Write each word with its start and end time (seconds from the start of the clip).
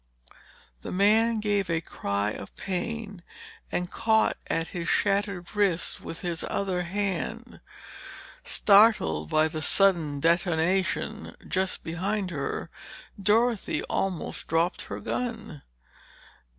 _"The 0.81 0.91
man 0.91 1.39
gave 1.41 1.69
a 1.69 1.79
cry 1.79 2.31
of 2.31 2.55
pain 2.55 3.21
and 3.71 3.91
caught 3.91 4.35
at 4.47 4.69
his 4.69 4.89
shattered 4.89 5.55
wrist 5.55 6.01
with 6.01 6.21
his 6.21 6.43
other 6.49 6.81
hand. 6.81 7.61
Startled 8.43 9.29
by 9.29 9.47
the 9.47 9.61
sudden 9.61 10.19
detonation 10.19 11.35
just 11.47 11.83
behind 11.83 12.31
her, 12.31 12.71
Dorothy 13.21 13.83
almost 13.83 14.47
dropped 14.47 14.81
her 14.85 14.99
gun. 14.99 15.61